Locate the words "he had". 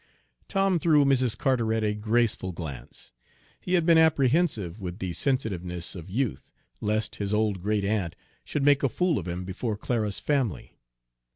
3.59-3.85